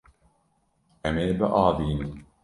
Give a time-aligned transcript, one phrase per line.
[1.07, 2.11] Em ê biavînin.